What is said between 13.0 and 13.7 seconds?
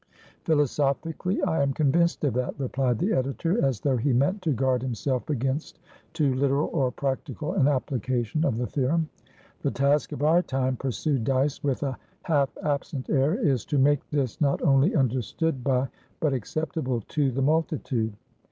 air, "is